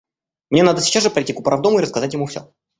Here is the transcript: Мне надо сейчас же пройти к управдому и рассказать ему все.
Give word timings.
Мне 0.49 0.63
надо 0.63 0.81
сейчас 0.81 1.03
же 1.03 1.11
пройти 1.11 1.31
к 1.31 1.39
управдому 1.41 1.77
и 1.77 1.81
рассказать 1.83 2.13
ему 2.13 2.25
все. 2.25 2.51